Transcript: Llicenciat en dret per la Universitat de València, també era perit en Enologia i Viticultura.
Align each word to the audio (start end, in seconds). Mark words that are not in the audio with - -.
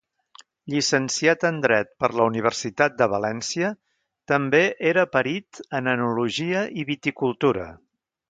Llicenciat 0.73 1.43
en 1.49 1.59
dret 1.65 1.91
per 2.03 2.09
la 2.19 2.25
Universitat 2.29 2.95
de 3.01 3.07
València, 3.11 3.69
també 4.33 4.63
era 4.93 5.05
perit 5.17 5.61
en 5.81 5.91
Enologia 5.95 6.67
i 6.81 6.87
Viticultura. 6.91 7.69